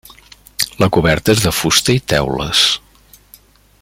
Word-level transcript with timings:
La 0.83 0.87
coberta 0.95 1.35
és 1.37 1.43
de 1.43 1.53
fusta 1.57 1.97
i 1.99 2.03
teules. 2.15 2.65